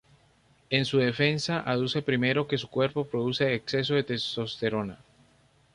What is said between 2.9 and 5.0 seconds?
produce exceso de testosterona.